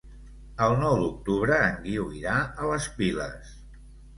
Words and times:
El 0.67 0.71
nou 0.83 0.95
d'octubre 1.01 1.59
en 1.67 1.77
Guiu 1.85 2.09
irà 2.23 2.41
a 2.65 2.73
les 2.73 2.89
Piles. 2.99 3.57